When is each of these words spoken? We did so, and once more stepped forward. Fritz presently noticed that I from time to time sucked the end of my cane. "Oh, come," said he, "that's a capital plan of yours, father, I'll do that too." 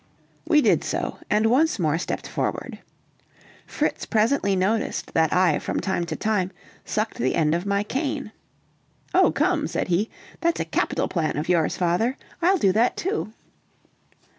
We 0.47 0.61
did 0.63 0.83
so, 0.83 1.19
and 1.29 1.45
once 1.45 1.77
more 1.77 1.99
stepped 1.99 2.27
forward. 2.27 2.79
Fritz 3.67 4.07
presently 4.07 4.55
noticed 4.55 5.13
that 5.13 5.31
I 5.31 5.59
from 5.59 5.79
time 5.79 6.07
to 6.07 6.15
time 6.15 6.49
sucked 6.83 7.17
the 7.19 7.35
end 7.35 7.53
of 7.53 7.67
my 7.67 7.83
cane. 7.83 8.31
"Oh, 9.13 9.31
come," 9.31 9.67
said 9.67 9.89
he, 9.89 10.09
"that's 10.39 10.59
a 10.59 10.65
capital 10.65 11.07
plan 11.07 11.37
of 11.37 11.49
yours, 11.49 11.77
father, 11.77 12.17
I'll 12.41 12.57
do 12.57 12.71
that 12.71 12.97
too." 12.97 13.33